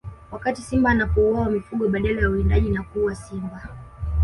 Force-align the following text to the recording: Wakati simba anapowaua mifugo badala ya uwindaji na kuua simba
Wakati 0.31 0.61
simba 0.61 0.89
anapowaua 0.89 1.49
mifugo 1.49 1.87
badala 1.87 2.21
ya 2.21 2.29
uwindaji 2.29 2.69
na 2.69 2.83
kuua 2.83 3.15
simba 3.15 3.65